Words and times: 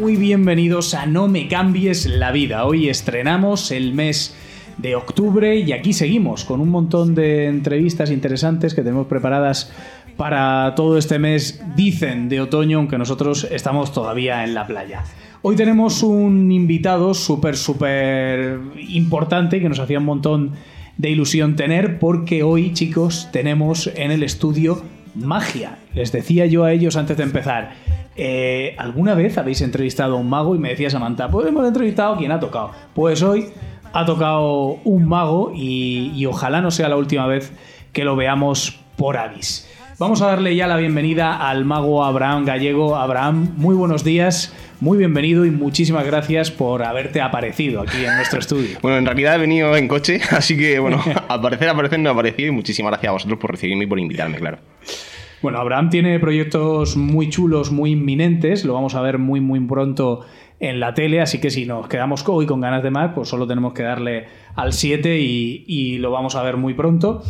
Muy 0.00 0.16
bienvenidos 0.16 0.94
a 0.94 1.04
No 1.04 1.28
me 1.28 1.46
cambies 1.46 2.06
la 2.06 2.32
vida. 2.32 2.64
Hoy 2.64 2.88
estrenamos 2.88 3.70
el 3.70 3.92
mes 3.92 4.34
de 4.78 4.96
octubre 4.96 5.58
y 5.58 5.72
aquí 5.72 5.92
seguimos 5.92 6.46
con 6.46 6.62
un 6.62 6.70
montón 6.70 7.14
de 7.14 7.48
entrevistas 7.48 8.10
interesantes 8.10 8.74
que 8.74 8.80
tenemos 8.80 9.08
preparadas 9.08 9.70
para 10.16 10.74
todo 10.74 10.96
este 10.96 11.18
mes, 11.18 11.62
dicen, 11.76 12.30
de 12.30 12.40
otoño, 12.40 12.78
aunque 12.78 12.96
nosotros 12.96 13.46
estamos 13.50 13.92
todavía 13.92 14.42
en 14.42 14.54
la 14.54 14.66
playa. 14.66 15.04
Hoy 15.42 15.54
tenemos 15.54 16.02
un 16.02 16.50
invitado 16.50 17.12
súper, 17.12 17.58
súper 17.58 18.58
importante 18.88 19.60
que 19.60 19.68
nos 19.68 19.80
hacía 19.80 19.98
un 19.98 20.06
montón 20.06 20.52
de 20.96 21.10
ilusión 21.10 21.56
tener 21.56 21.98
porque 21.98 22.42
hoy, 22.42 22.72
chicos, 22.72 23.28
tenemos 23.32 23.90
en 23.94 24.12
el 24.12 24.22
estudio 24.22 24.80
magia. 25.14 25.78
Les 25.94 26.12
decía 26.12 26.46
yo 26.46 26.64
a 26.64 26.72
ellos 26.72 26.96
antes 26.96 27.16
de 27.16 27.22
empezar, 27.22 27.72
eh, 28.16 28.74
¿alguna 28.78 29.14
vez 29.14 29.38
habéis 29.38 29.60
entrevistado 29.60 30.16
a 30.16 30.18
un 30.18 30.28
mago? 30.28 30.54
Y 30.54 30.58
me 30.58 30.70
decía 30.70 30.90
Samantha, 30.90 31.30
pues 31.30 31.46
hemos 31.46 31.66
entrevistado 31.66 32.14
a 32.14 32.18
quien 32.18 32.32
ha 32.32 32.40
tocado. 32.40 32.70
Pues 32.94 33.22
hoy 33.22 33.46
ha 33.92 34.04
tocado 34.04 34.78
un 34.84 35.08
mago 35.08 35.52
y, 35.54 36.12
y 36.14 36.26
ojalá 36.26 36.60
no 36.60 36.70
sea 36.70 36.88
la 36.88 36.96
última 36.96 37.26
vez 37.26 37.52
que 37.92 38.04
lo 38.04 38.16
veamos 38.16 38.78
por 38.96 39.16
Avis. 39.16 39.68
Vamos 39.98 40.22
a 40.22 40.28
darle 40.28 40.56
ya 40.56 40.66
la 40.66 40.78
bienvenida 40.78 41.46
al 41.46 41.66
mago 41.66 42.04
Abraham 42.04 42.46
Gallego. 42.46 42.96
Abraham, 42.96 43.50
muy 43.56 43.74
buenos 43.74 44.02
días, 44.02 44.50
muy 44.80 44.96
bienvenido 44.96 45.44
y 45.44 45.50
muchísimas 45.50 46.06
gracias 46.06 46.50
por 46.50 46.82
haberte 46.82 47.20
aparecido 47.20 47.82
aquí 47.82 47.98
en 47.98 48.16
nuestro 48.16 48.40
estudio. 48.40 48.78
Bueno, 48.80 48.96
en 48.96 49.04
realidad 49.04 49.34
he 49.34 49.38
venido 49.38 49.76
en 49.76 49.86
coche, 49.88 50.20
así 50.30 50.56
que 50.56 50.78
bueno, 50.78 51.00
aparecer, 51.28 51.68
aparecer 51.68 52.00
no 52.00 52.08
ha 52.08 52.12
aparecido 52.12 52.48
y 52.48 52.52
muchísimas 52.52 52.90
gracias 52.92 53.10
a 53.10 53.12
vosotros 53.12 53.38
por 53.38 53.50
recibirme 53.50 53.84
y 53.84 53.86
por 53.86 54.00
invitarme, 54.00 54.38
claro. 54.38 54.58
Bueno, 55.42 55.58
Abraham 55.58 55.90
tiene 55.90 56.18
proyectos 56.18 56.96
muy 56.96 57.28
chulos, 57.30 57.70
muy 57.70 57.92
inminentes, 57.92 58.64
lo 58.64 58.74
vamos 58.74 58.94
a 58.94 59.00
ver 59.00 59.18
muy, 59.18 59.40
muy 59.40 59.60
pronto 59.60 60.26
en 60.58 60.80
la 60.80 60.92
tele, 60.92 61.20
así 61.20 61.40
que 61.40 61.50
si 61.50 61.64
nos 61.64 61.88
quedamos 61.88 62.24
hoy 62.26 62.46
con 62.46 62.60
ganas 62.60 62.82
de 62.82 62.90
más, 62.90 63.12
pues 63.14 63.28
solo 63.28 63.46
tenemos 63.46 63.72
que 63.72 63.82
darle 63.82 64.26
al 64.54 64.72
7 64.72 65.18
y, 65.18 65.64
y 65.66 65.98
lo 65.98 66.10
vamos 66.10 66.36
a 66.36 66.42
ver 66.42 66.56
muy 66.56 66.74
pronto. 66.74 67.22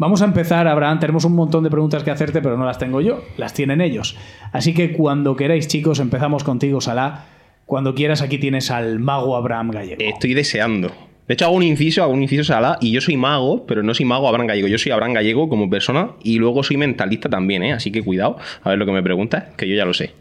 Vamos 0.00 0.22
a 0.22 0.24
empezar, 0.24 0.66
Abraham. 0.66 0.98
Tenemos 0.98 1.26
un 1.26 1.34
montón 1.34 1.62
de 1.62 1.68
preguntas 1.68 2.02
que 2.02 2.10
hacerte, 2.10 2.40
pero 2.40 2.56
no 2.56 2.64
las 2.64 2.78
tengo 2.78 3.02
yo, 3.02 3.22
las 3.36 3.52
tienen 3.52 3.82
ellos. 3.82 4.16
Así 4.50 4.72
que 4.72 4.92
cuando 4.92 5.36
queráis, 5.36 5.68
chicos, 5.68 6.00
empezamos 6.00 6.42
contigo, 6.42 6.80
Salah. 6.80 7.26
Cuando 7.66 7.94
quieras, 7.94 8.22
aquí 8.22 8.38
tienes 8.38 8.70
al 8.70 8.98
mago 8.98 9.36
Abraham 9.36 9.72
Gallego. 9.72 10.00
Estoy 10.00 10.32
deseando. 10.32 10.88
De 11.28 11.34
hecho, 11.34 11.44
hago 11.44 11.54
un 11.54 11.64
inciso, 11.64 12.02
hago 12.02 12.14
un 12.14 12.22
inciso 12.22 12.44
Salah, 12.44 12.78
y 12.80 12.92
yo 12.92 13.02
soy 13.02 13.18
mago, 13.18 13.66
pero 13.66 13.82
no 13.82 13.92
soy 13.92 14.06
mago 14.06 14.26
Abraham 14.26 14.46
Gallego. 14.46 14.68
Yo 14.68 14.78
soy 14.78 14.90
Abraham 14.90 15.12
Gallego 15.12 15.50
como 15.50 15.68
persona 15.68 16.12
y 16.22 16.38
luego 16.38 16.62
soy 16.62 16.78
mentalista 16.78 17.28
también, 17.28 17.62
¿eh? 17.62 17.74
Así 17.74 17.92
que 17.92 18.02
cuidado, 18.02 18.38
a 18.62 18.70
ver 18.70 18.78
lo 18.78 18.86
que 18.86 18.92
me 18.92 19.02
preguntas, 19.02 19.54
que 19.58 19.68
yo 19.68 19.76
ya 19.76 19.84
lo 19.84 19.92
sé. 19.92 20.14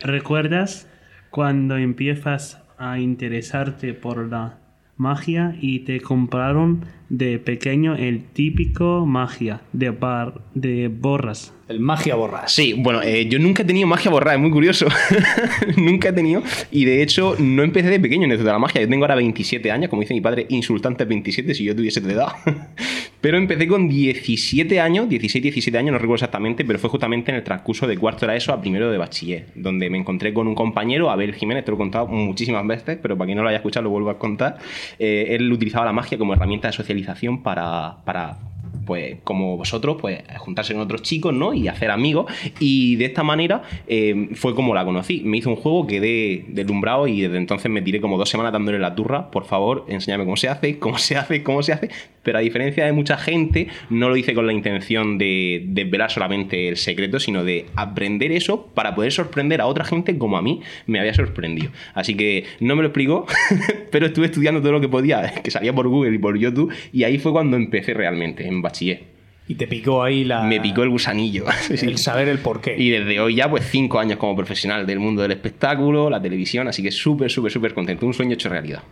¿Recuerdas 0.00 0.86
cuando 1.30 1.78
empiezas 1.78 2.62
a 2.76 2.98
interesarte 2.98 3.94
por 3.94 4.28
la 4.28 4.58
magia 5.00 5.56
y 5.58 5.80
te 5.80 6.00
compraron 6.00 6.84
de 7.08 7.38
pequeño 7.38 7.96
el 7.96 8.22
típico 8.22 9.06
magia 9.06 9.62
de, 9.72 9.88
bar, 9.90 10.42
de 10.54 10.88
borras. 10.88 11.54
El 11.70 11.78
magia 11.78 12.16
borras. 12.16 12.50
Sí, 12.50 12.74
bueno, 12.76 13.00
eh, 13.00 13.28
yo 13.28 13.38
nunca 13.38 13.62
he 13.62 13.64
tenido 13.64 13.86
magia 13.86 14.10
borras, 14.10 14.34
es 14.34 14.40
muy 14.40 14.50
curioso. 14.50 14.88
nunca 15.76 16.08
he 16.08 16.12
tenido. 16.12 16.42
Y 16.72 16.84
de 16.84 17.00
hecho, 17.00 17.36
no 17.38 17.62
empecé 17.62 17.90
de 17.90 18.00
pequeño 18.00 18.24
en 18.24 18.32
esto 18.32 18.42
de 18.42 18.50
la 18.50 18.58
magia. 18.58 18.80
Yo 18.80 18.88
tengo 18.88 19.04
ahora 19.04 19.14
27 19.14 19.70
años, 19.70 19.88
como 19.88 20.02
dice 20.02 20.12
mi 20.12 20.20
padre, 20.20 20.46
insultante 20.48 21.04
27 21.04 21.54
si 21.54 21.62
yo 21.62 21.76
tuviese 21.76 22.00
de 22.00 22.12
edad. 22.12 22.32
pero 23.20 23.38
empecé 23.38 23.68
con 23.68 23.88
17 23.88 24.80
años, 24.80 25.08
16, 25.08 25.44
17 25.44 25.78
años, 25.78 25.92
no 25.92 25.98
recuerdo 25.98 26.16
exactamente, 26.16 26.64
pero 26.64 26.80
fue 26.80 26.90
justamente 26.90 27.30
en 27.30 27.36
el 27.36 27.44
transcurso 27.44 27.86
de 27.86 27.96
cuarto 27.96 28.24
era 28.24 28.34
eso 28.34 28.52
a 28.52 28.60
primero 28.60 28.90
de 28.90 28.98
bachiller, 28.98 29.46
donde 29.54 29.88
me 29.90 29.98
encontré 29.98 30.34
con 30.34 30.48
un 30.48 30.56
compañero, 30.56 31.08
Abel 31.08 31.36
Jiménez, 31.36 31.64
te 31.64 31.70
lo 31.70 31.76
he 31.76 31.78
contado 31.78 32.08
muchísimas 32.08 32.66
veces, 32.66 32.98
pero 33.00 33.16
para 33.16 33.26
quien 33.26 33.36
no 33.36 33.44
lo 33.44 33.48
haya 33.48 33.58
escuchado 33.58 33.84
lo 33.84 33.90
vuelvo 33.90 34.10
a 34.10 34.18
contar. 34.18 34.58
Eh, 34.98 35.36
él 35.36 35.52
utilizaba 35.52 35.84
la 35.84 35.92
magia 35.92 36.18
como 36.18 36.32
herramienta 36.32 36.66
de 36.66 36.72
socialización 36.72 37.44
para, 37.44 37.98
para 38.04 38.49
pues 38.90 39.18
como 39.22 39.56
vosotros, 39.56 39.98
pues 40.00 40.18
juntarse 40.38 40.72
con 40.72 40.82
otros 40.82 41.02
chicos, 41.02 41.32
¿no? 41.32 41.54
Y 41.54 41.68
hacer 41.68 41.92
amigos. 41.92 42.26
Y 42.58 42.96
de 42.96 43.04
esta 43.04 43.22
manera 43.22 43.62
eh, 43.86 44.30
fue 44.34 44.52
como 44.56 44.74
la 44.74 44.84
conocí. 44.84 45.22
Me 45.24 45.36
hizo 45.36 45.48
un 45.48 45.54
juego, 45.54 45.86
quedé 45.86 46.44
deslumbrado 46.48 47.06
y 47.06 47.20
desde 47.20 47.36
entonces 47.36 47.70
me 47.70 47.82
tiré 47.82 48.00
como 48.00 48.18
dos 48.18 48.28
semanas 48.28 48.52
dándole 48.52 48.80
la 48.80 48.96
turra. 48.96 49.30
Por 49.30 49.44
favor, 49.44 49.84
enséñame 49.86 50.24
cómo 50.24 50.36
se 50.36 50.48
hace, 50.48 50.80
cómo 50.80 50.98
se 50.98 51.16
hace, 51.16 51.44
cómo 51.44 51.62
se 51.62 51.72
hace. 51.72 51.88
Pero 52.24 52.38
a 52.38 52.40
diferencia 52.40 52.84
de 52.84 52.92
mucha 52.92 53.16
gente, 53.16 53.68
no 53.90 54.08
lo 54.08 54.16
hice 54.16 54.34
con 54.34 54.44
la 54.44 54.52
intención 54.52 55.18
de 55.18 55.62
desvelar 55.68 56.10
solamente 56.10 56.68
el 56.68 56.76
secreto, 56.76 57.20
sino 57.20 57.44
de 57.44 57.66
aprender 57.76 58.32
eso 58.32 58.66
para 58.74 58.96
poder 58.96 59.12
sorprender 59.12 59.60
a 59.60 59.66
otra 59.66 59.84
gente 59.84 60.18
como 60.18 60.36
a 60.36 60.42
mí 60.42 60.62
me 60.86 60.98
había 60.98 61.14
sorprendido. 61.14 61.70
Así 61.94 62.16
que 62.16 62.44
no 62.58 62.74
me 62.74 62.82
lo 62.82 62.88
explicó, 62.88 63.24
pero 63.92 64.06
estuve 64.06 64.26
estudiando 64.26 64.60
todo 64.60 64.72
lo 64.72 64.80
que 64.80 64.88
podía, 64.88 65.32
que 65.44 65.50
salía 65.52 65.72
por 65.72 65.86
Google 65.86 66.16
y 66.16 66.18
por 66.18 66.36
YouTube, 66.36 66.74
y 66.92 67.04
ahí 67.04 67.18
fue 67.18 67.30
cuando 67.30 67.56
empecé 67.56 67.94
realmente, 67.94 68.48
en 68.48 68.60
bachiller 68.80 69.10
y 69.50 69.56
te 69.56 69.66
picó 69.66 70.04
ahí 70.04 70.22
la. 70.22 70.44
Me 70.44 70.60
picó 70.60 70.84
el 70.84 70.90
gusanillo. 70.90 71.44
El 71.70 71.98
saber 71.98 72.28
el 72.28 72.38
porqué. 72.38 72.76
Y 72.78 72.90
desde 72.90 73.18
hoy 73.18 73.34
ya, 73.34 73.50
pues 73.50 73.68
cinco 73.68 73.98
años 73.98 74.16
como 74.16 74.36
profesional 74.36 74.86
del 74.86 75.00
mundo 75.00 75.22
del 75.22 75.32
espectáculo, 75.32 76.08
la 76.08 76.22
televisión, 76.22 76.68
así 76.68 76.84
que 76.84 76.92
súper, 76.92 77.32
súper, 77.32 77.50
súper 77.50 77.74
contento. 77.74 78.06
Un 78.06 78.14
sueño 78.14 78.34
hecho 78.34 78.48
realidad. 78.48 78.84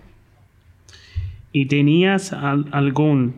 ¿Y 1.52 1.66
tenías 1.66 2.32
algún 2.32 3.36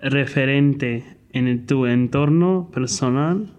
referente 0.00 1.02
en 1.32 1.66
tu 1.66 1.86
entorno 1.86 2.70
personal 2.72 3.52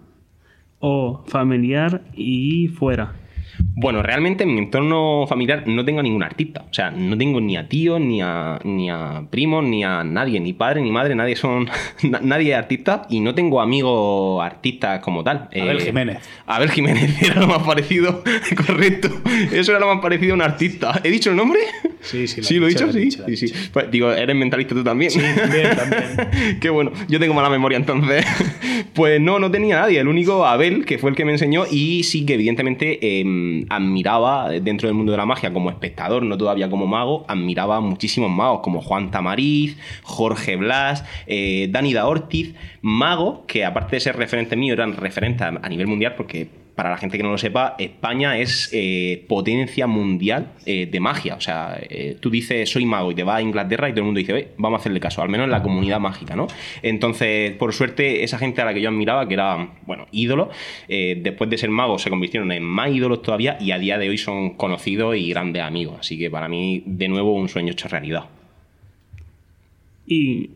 o 0.78 1.22
familiar 1.26 2.02
y 2.14 2.68
fuera? 2.68 3.19
Bueno, 3.58 4.02
realmente 4.02 4.44
en 4.44 4.54
mi 4.54 4.58
entorno 4.58 5.26
familiar 5.26 5.64
no 5.66 5.84
tengo 5.84 6.02
ningún 6.02 6.22
artista. 6.22 6.64
O 6.70 6.74
sea, 6.74 6.90
no 6.90 7.16
tengo 7.16 7.40
ni 7.40 7.56
a 7.56 7.68
tíos, 7.68 8.00
ni 8.00 8.20
a, 8.20 8.58
ni 8.64 8.90
a 8.90 9.24
primos, 9.30 9.64
ni 9.64 9.84
a 9.84 10.04
nadie, 10.04 10.40
ni 10.40 10.52
padre, 10.52 10.82
ni 10.82 10.90
madre, 10.90 11.14
nadie 11.14 11.36
son. 11.36 11.68
nadie 12.22 12.52
es 12.52 12.58
artista 12.58 13.06
y 13.08 13.20
no 13.20 13.34
tengo 13.34 13.60
amigos 13.60 14.42
artistas 14.42 15.00
como 15.00 15.24
tal. 15.24 15.48
Abel 15.54 15.78
eh, 15.78 15.84
Jiménez. 15.86 16.18
Abel 16.46 16.70
Jiménez 16.70 17.22
era 17.22 17.40
lo 17.40 17.46
más 17.46 17.62
parecido, 17.62 18.22
correcto. 18.66 19.08
Eso 19.52 19.72
era 19.72 19.80
lo 19.80 19.86
más 19.86 20.02
parecido 20.02 20.32
a 20.32 20.36
un 20.36 20.42
artista. 20.42 21.00
¿He 21.02 21.10
dicho 21.10 21.30
el 21.30 21.36
nombre? 21.36 21.60
Sí, 22.00 22.26
sí. 22.26 22.40
Lo 22.40 22.46
¿Sí 22.46 22.58
lo 22.58 22.66
he 22.66 22.70
dicho? 22.70 22.92
sí, 22.92 23.10
sí, 23.10 23.36
sí. 23.36 23.54
Pues, 23.72 23.90
digo, 23.90 24.10
eres 24.12 24.36
mentalista 24.36 24.74
tú 24.74 24.82
también. 24.84 25.10
Sí, 25.10 25.20
también, 25.36 25.76
también. 25.76 26.58
Qué 26.60 26.70
bueno. 26.70 26.92
Yo 27.08 27.18
tengo 27.18 27.34
mala 27.34 27.50
memoria 27.50 27.76
entonces. 27.76 28.24
pues 28.94 29.20
no, 29.20 29.38
no 29.38 29.50
tenía 29.50 29.80
nadie. 29.80 30.00
El 30.00 30.08
único 30.08 30.44
Abel, 30.46 30.84
que 30.84 30.98
fue 30.98 31.10
el 31.10 31.16
que 31.16 31.24
me 31.24 31.32
enseñó, 31.32 31.64
y 31.70 32.02
sí 32.02 32.26
que 32.26 32.34
evidentemente. 32.34 32.98
Eh, 33.00 33.24
admiraba 33.68 34.50
dentro 34.50 34.88
del 34.88 34.94
mundo 34.94 35.12
de 35.12 35.18
la 35.18 35.26
magia 35.26 35.52
como 35.52 35.70
espectador, 35.70 36.22
no 36.22 36.36
todavía 36.36 36.70
como 36.70 36.86
mago, 36.86 37.24
admiraba 37.28 37.80
muchísimos 37.80 38.30
magos 38.30 38.60
como 38.60 38.80
Juan 38.80 39.10
Tamariz, 39.10 39.76
Jorge 40.02 40.56
Blas, 40.56 41.04
eh, 41.26 41.68
Dani 41.70 41.92
da 41.92 42.06
Ortiz, 42.06 42.54
magos 42.82 43.40
que 43.46 43.64
aparte 43.64 43.96
de 43.96 44.00
ser 44.00 44.16
referente 44.16 44.56
mío 44.56 44.74
eran 44.74 44.96
referentes 44.96 45.42
a 45.42 45.68
nivel 45.68 45.86
mundial 45.86 46.14
porque 46.16 46.59
para 46.74 46.90
la 46.90 46.96
gente 46.96 47.16
que 47.16 47.22
no 47.22 47.30
lo 47.30 47.38
sepa, 47.38 47.74
España 47.78 48.38
es 48.38 48.70
eh, 48.72 49.24
potencia 49.28 49.86
mundial 49.86 50.52
eh, 50.66 50.86
de 50.86 51.00
magia. 51.00 51.34
O 51.34 51.40
sea, 51.40 51.78
eh, 51.88 52.16
tú 52.20 52.30
dices 52.30 52.70
soy 52.70 52.86
mago 52.86 53.12
y 53.12 53.14
te 53.14 53.22
vas 53.22 53.38
a 53.38 53.42
Inglaterra 53.42 53.88
y 53.88 53.92
todo 53.92 54.00
el 54.00 54.06
mundo 54.06 54.18
dice, 54.18 54.48
vamos 54.56 54.78
a 54.78 54.80
hacerle 54.80 55.00
caso, 55.00 55.22
al 55.22 55.28
menos 55.28 55.44
en 55.44 55.50
la 55.50 55.62
comunidad 55.62 56.00
mágica, 56.00 56.36
¿no? 56.36 56.46
Entonces, 56.82 57.52
por 57.52 57.72
suerte, 57.72 58.24
esa 58.24 58.38
gente 58.38 58.62
a 58.62 58.64
la 58.64 58.74
que 58.74 58.80
yo 58.80 58.88
admiraba, 58.88 59.26
que 59.28 59.34
era, 59.34 59.70
bueno, 59.86 60.06
ídolo, 60.12 60.50
después 60.88 61.50
de 61.50 61.58
ser 61.58 61.70
magos 61.70 62.02
se 62.02 62.10
convirtieron 62.10 62.50
en 62.52 62.62
más 62.62 62.90
ídolos 62.90 63.22
todavía 63.22 63.58
y 63.60 63.72
a 63.72 63.78
día 63.78 63.98
de 63.98 64.08
hoy 64.08 64.18
son 64.18 64.50
conocidos 64.50 65.16
y 65.16 65.28
grandes 65.30 65.62
amigos. 65.62 65.96
Así 66.00 66.18
que 66.18 66.30
para 66.30 66.48
mí, 66.48 66.82
de 66.86 67.08
nuevo, 67.08 67.34
un 67.34 67.48
sueño 67.48 67.72
hecho 67.72 67.88
realidad. 67.88 68.24
¿Y 70.06 70.50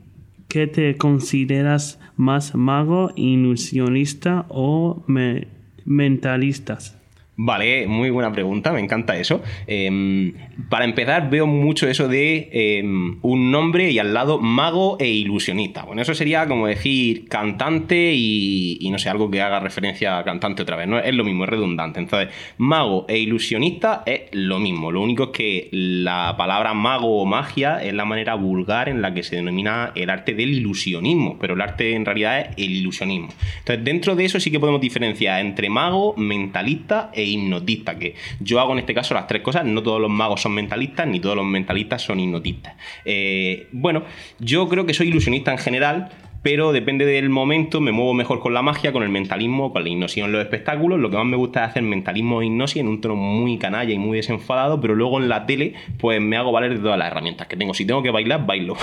qué 0.49 0.67
te 0.67 0.97
consideras 0.97 2.01
más 2.17 2.55
mago, 2.55 3.11
ilusionista 3.17 4.47
o 4.49 5.03
me 5.07 5.49
mentalistas. 5.85 6.97
Vale, 7.37 7.89
muy 7.89 8.11
buena 8.11 8.31
pregunta, 8.31 8.73
me 8.73 8.79
encanta 8.79 9.17
eso. 9.17 9.43
Em, 9.67 10.35
para 10.69 10.85
empezar, 10.85 11.31
veo 11.31 11.49
mucho 11.49 11.89
eso 11.89 12.07
de 12.07 12.49
em, 12.53 13.19
un 13.23 13.51
nombre 13.51 13.91
y 13.91 13.99
al 13.99 14.15
lado 14.15 14.39
mago 14.39 14.97
e 15.01 15.09
ilusionista. 15.09 15.83
Bueno, 15.83 16.03
eso 16.03 16.15
sería 16.15 16.47
como 16.47 16.69
decir 16.69 17.29
cantante 17.29 18.13
y, 18.15 18.89
no 18.93 19.01
sé, 19.01 19.09
algo 19.09 19.33
que 19.33 19.43
haga 19.43 19.59
referencia 19.59 20.19
a 20.19 20.25
cantante 20.25 20.63
otra 20.63 20.77
vez. 20.77 20.87
¿no? 20.87 21.01
Es 21.01 21.13
lo 21.13 21.25
mismo, 21.25 21.43
es 21.43 21.51
redundante. 21.51 21.99
Entonces, 21.99 22.29
mago 22.59 23.05
e 23.09 23.19
ilusionista 23.19 24.05
es 24.07 24.23
lo 24.31 24.61
mismo. 24.61 24.93
Lo 24.93 25.01
único 25.01 25.25
es 25.25 25.31
que 25.31 25.69
la 25.73 26.37
palabra 26.39 26.73
mago 26.73 27.21
o 27.21 27.27
magia 27.27 27.83
es 27.83 27.95
la 27.95 28.05
manera 28.05 28.37
vulgar 28.37 28.89
en 28.89 29.03
la 29.03 29.13
que 29.13 29.25
se 29.25 29.35
denomina 29.35 29.91
el 29.97 30.09
arte 30.09 30.35
del 30.35 30.55
ilusionismo, 30.55 31.37
pero 31.41 31.55
el 31.55 31.61
arte 31.61 31.97
en 31.97 32.05
realidad 32.05 32.41
es 32.41 32.49
el 32.59 32.71
ilusionismo. 32.77 33.31
Entonces, 33.59 33.85
dentro 33.85 34.15
de 34.15 34.25
eso 34.25 34.39
sí 34.39 34.53
que 34.53 34.61
podemos 34.61 34.81
diferenciar 34.81 35.41
entre 35.41 35.69
mago, 35.69 36.15
mentalista 36.17 37.11
e 37.13 37.24
hipnotista, 37.25 37.99
que 37.99 38.15
yo 38.41 38.61
hago 38.61 38.73
en 38.73 38.81
este 38.81 38.95
caso 38.95 39.15
las 39.15 39.27
tres 39.27 39.43
cosas, 39.43 39.65
no 39.65 39.83
todos 39.83 40.01
los 40.01 40.11
magos 40.11 40.43
son 40.43 40.53
mentalistas, 40.53 41.07
ni 41.07 41.21
todos 41.21 41.37
los 41.37 41.45
mentalistas 41.45 42.03
son 42.03 42.21
hipnotistas. 42.21 42.75
Eh, 43.05 43.69
bueno, 43.73 44.05
yo 44.39 44.69
creo 44.69 44.87
que 44.87 44.95
soy 44.95 45.09
ilusionista 45.09 45.53
en 45.53 45.59
general, 45.59 46.11
pero 46.45 46.73
depende 46.73 47.07
del 47.07 47.31
momento, 47.31 47.81
me 47.81 47.91
muevo 47.91 48.13
mejor 48.13 48.39
con 48.39 48.53
la 48.53 48.61
magia, 48.61 48.93
con 48.93 49.03
el 49.03 49.09
mentalismo, 49.09 49.73
con 49.73 49.83
la 49.83 49.89
hipnosis 49.89 50.23
en 50.23 50.31
los 50.31 50.43
espectáculos. 50.43 51.01
Lo 51.01 51.09
que 51.09 51.17
más 51.17 51.25
me 51.25 51.39
gusta 51.39 51.65
es 51.65 51.71
hacer 51.71 51.83
mentalismo 51.83 52.43
e 52.43 52.47
hipnosis 52.47 52.83
en 52.83 52.89
un 52.89 53.01
tono 53.01 53.17
muy 53.17 53.57
canalla 53.57 53.95
y 53.95 53.99
muy 53.99 54.19
desenfadado, 54.19 54.79
pero 54.79 54.95
luego 54.95 55.19
en 55.19 55.31
la 55.31 55.47
tele, 55.47 55.73
pues 55.99 56.21
me 56.21 56.37
hago 56.37 56.53
valer 56.53 56.75
de 56.75 56.81
todas 56.81 56.99
las 56.99 57.11
herramientas 57.11 57.47
que 57.47 57.57
tengo. 57.57 57.73
Si 57.73 57.87
tengo 57.87 58.03
que 58.03 58.11
bailar, 58.11 58.45
bailo. 58.45 58.77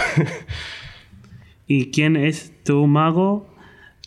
¿Y 1.67 1.91
quién 1.91 2.15
es 2.15 2.51
tu 2.63 2.87
mago 2.87 3.47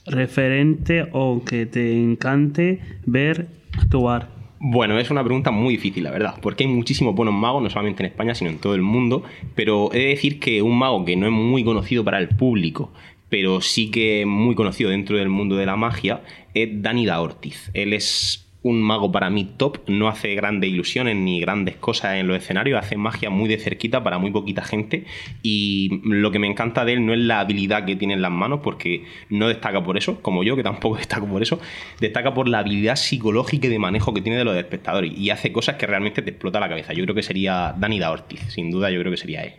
referente 0.04 1.06
o 1.12 1.42
que 1.44 1.64
te 1.66 1.96
encante 1.96 2.80
ver 3.06 3.46
actuar? 3.78 4.28
Bueno, 4.60 4.98
es 4.98 5.10
una 5.10 5.22
pregunta 5.22 5.50
muy 5.50 5.74
difícil, 5.74 6.04
la 6.04 6.10
verdad, 6.10 6.36
porque 6.40 6.64
hay 6.64 6.70
muchísimos 6.70 7.14
buenos 7.14 7.34
magos, 7.34 7.62
no 7.62 7.68
solamente 7.68 8.02
en 8.02 8.10
España, 8.10 8.34
sino 8.34 8.50
en 8.50 8.58
todo 8.58 8.74
el 8.74 8.82
mundo, 8.82 9.22
pero 9.54 9.92
he 9.92 9.98
de 9.98 10.06
decir 10.06 10.40
que 10.40 10.62
un 10.62 10.78
mago 10.78 11.04
que 11.04 11.16
no 11.16 11.26
es 11.26 11.32
muy 11.32 11.64
conocido 11.64 12.02
para 12.02 12.18
el 12.18 12.28
público, 12.28 12.90
pero 13.28 13.60
sí 13.60 13.90
que 13.90 14.24
muy 14.26 14.54
conocido 14.54 14.90
dentro 14.90 15.18
del 15.18 15.28
mundo 15.28 15.56
de 15.56 15.66
la 15.66 15.76
magia, 15.76 16.22
es 16.54 16.82
Danida 16.82 17.20
Ortiz. 17.20 17.70
Él 17.74 17.92
es 17.92 18.43
un 18.64 18.80
mago 18.80 19.12
para 19.12 19.28
mí 19.28 19.44
top, 19.58 19.78
no 19.88 20.08
hace 20.08 20.34
grandes 20.34 20.70
ilusiones 20.70 21.16
ni 21.16 21.38
grandes 21.38 21.76
cosas 21.76 22.16
en 22.16 22.26
los 22.26 22.38
escenarios, 22.38 22.82
hace 22.82 22.96
magia 22.96 23.28
muy 23.28 23.46
de 23.46 23.58
cerquita 23.58 24.02
para 24.02 24.18
muy 24.18 24.30
poquita 24.30 24.64
gente 24.64 25.04
y 25.42 26.00
lo 26.02 26.30
que 26.30 26.38
me 26.38 26.46
encanta 26.46 26.86
de 26.86 26.94
él 26.94 27.04
no 27.04 27.12
es 27.12 27.20
la 27.20 27.40
habilidad 27.40 27.84
que 27.84 27.94
tiene 27.94 28.14
en 28.14 28.22
las 28.22 28.30
manos, 28.32 28.60
porque 28.62 29.04
no 29.28 29.48
destaca 29.48 29.84
por 29.84 29.98
eso, 29.98 30.22
como 30.22 30.42
yo, 30.44 30.56
que 30.56 30.62
tampoco 30.62 30.96
destaco 31.04 31.26
por 31.26 31.42
eso, 31.42 31.60
destaca 32.00 32.32
por 32.32 32.48
la 32.48 32.60
habilidad 32.60 32.96
psicológica 32.96 33.66
y 33.66 33.70
de 33.70 33.78
manejo 33.78 34.14
que 34.14 34.22
tiene 34.22 34.38
de 34.38 34.44
los 34.44 34.56
espectadores 34.56 35.12
y 35.14 35.28
hace 35.28 35.52
cosas 35.52 35.76
que 35.76 35.86
realmente 35.86 36.22
te 36.22 36.30
explota 36.30 36.58
la 36.58 36.68
cabeza. 36.70 36.94
Yo 36.94 37.04
creo 37.04 37.14
que 37.14 37.22
sería 37.22 37.74
Dani 37.78 37.98
Da 37.98 38.10
Ortiz, 38.10 38.40
sin 38.48 38.70
duda 38.70 38.90
yo 38.90 38.98
creo 39.00 39.12
que 39.12 39.18
sería 39.18 39.42
él. 39.42 39.52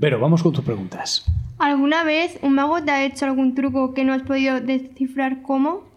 Pero 0.00 0.18
vamos 0.18 0.42
con 0.42 0.54
tus 0.54 0.64
preguntas. 0.64 1.26
¿Alguna 1.58 2.02
vez 2.02 2.38
un 2.40 2.54
mago 2.54 2.82
te 2.82 2.90
ha 2.90 3.04
hecho 3.04 3.26
algún 3.26 3.54
truco 3.54 3.92
que 3.92 4.04
no 4.04 4.14
has 4.14 4.22
podido 4.22 4.58
descifrar 4.60 5.42
cómo? 5.42 5.91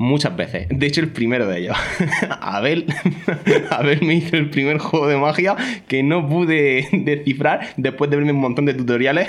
Muchas 0.00 0.36
veces. 0.36 0.68
De 0.70 0.86
hecho, 0.86 1.00
el 1.00 1.08
primero 1.08 1.48
de 1.48 1.58
ellos. 1.58 1.76
Abel, 2.40 2.86
Abel 3.70 4.00
me 4.02 4.14
hizo 4.14 4.36
el 4.36 4.48
primer 4.48 4.78
juego 4.78 5.08
de 5.08 5.16
magia 5.16 5.56
que 5.88 6.04
no 6.04 6.28
pude 6.28 6.86
descifrar 6.92 7.70
después 7.76 8.08
de 8.08 8.16
verme 8.16 8.30
un 8.30 8.38
montón 8.38 8.64
de 8.64 8.74
tutoriales. 8.74 9.28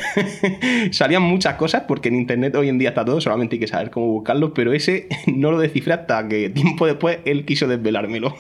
Salían 0.92 1.24
muchas 1.24 1.56
cosas 1.56 1.86
porque 1.88 2.10
en 2.10 2.18
internet 2.18 2.56
hoy 2.56 2.70
en 2.70 2.78
día 2.78 2.90
está 2.90 3.04
todo, 3.04 3.20
solamente 3.20 3.56
hay 3.56 3.60
que 3.62 3.68
saber 3.68 3.90
cómo 3.90 4.10
buscarlo, 4.10 4.54
pero 4.54 4.72
ese 4.72 5.08
no 5.26 5.50
lo 5.50 5.58
descifré 5.58 5.94
hasta 5.94 6.28
que 6.28 6.52
tiempo 6.52 6.86
después 6.86 7.18
él 7.26 7.46
quiso 7.46 7.68
desvelármelo. 7.68 8.36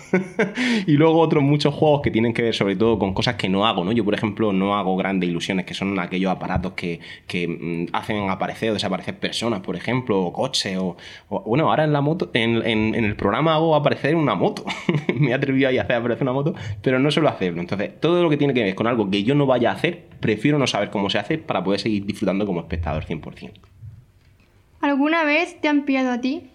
y 0.85 0.91
luego 0.91 1.21
otros 1.21 1.41
muchos 1.41 1.73
juegos 1.73 2.01
que 2.03 2.11
tienen 2.11 2.35
que 2.35 2.43
ver 2.43 2.53
sobre 2.53 2.75
todo 2.75 2.99
con 2.99 3.15
cosas 3.15 3.37
que 3.37 3.49
no 3.49 3.65
hago, 3.65 3.83
¿no? 3.83 3.91
Yo, 3.91 4.05
por 4.05 4.13
ejemplo, 4.13 4.53
no 4.53 4.77
hago 4.77 4.95
grandes 4.97 5.27
ilusiones, 5.27 5.65
que 5.65 5.73
son 5.73 5.97
aquellos 5.97 6.31
aparatos 6.31 6.73
que, 6.73 6.99
que 7.25 7.47
mm, 7.47 7.87
hacen 7.91 8.29
aparecer 8.29 8.69
o 8.69 8.73
desaparecer 8.75 9.17
personas, 9.17 9.61
por 9.61 9.75
ejemplo, 9.75 10.21
o 10.21 10.31
coches, 10.31 10.77
o, 10.77 10.95
o 11.29 11.41
bueno, 11.41 11.67
ahora 11.67 11.85
en 11.85 11.91
la 11.93 12.01
moto 12.01 12.18
en, 12.33 12.95
el 12.95 13.15
programa 13.15 13.55
hago 13.55 13.75
aparecer 13.75 14.15
una 14.15 14.35
moto. 14.35 14.65
me 15.15 15.31
he 15.31 15.33
atrevido 15.33 15.69
a 15.69 15.81
hacer 15.81 15.95
aparecer 15.95 16.23
una 16.23 16.33
moto, 16.33 16.55
pero 16.81 16.99
no 16.99 17.11
suelo 17.11 17.29
hacerlo. 17.29 17.61
Entonces, 17.61 17.99
todo 17.99 18.21
lo 18.23 18.29
que 18.29 18.37
tiene 18.37 18.53
que 18.53 18.63
ver 18.63 18.75
con 18.75 18.87
algo 18.87 19.09
que 19.09 19.23
yo 19.23 19.35
no 19.35 19.45
vaya 19.45 19.71
a 19.71 19.73
hacer, 19.73 20.05
prefiero 20.19 20.57
no 20.57 20.67
saber 20.67 20.89
cómo 20.89 21.09
se 21.09 21.19
hace 21.19 21.37
para 21.37 21.63
poder 21.63 21.79
seguir 21.79 22.05
disfrutando 22.05 22.45
como 22.45 22.61
espectador 22.61 23.05
100%. 23.05 23.51
¿Alguna 24.81 25.23
vez 25.23 25.59
te 25.59 25.67
han 25.67 25.83
pillado 25.83 26.11
a 26.11 26.21
ti? 26.21 26.49